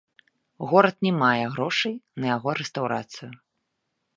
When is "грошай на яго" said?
1.57-2.49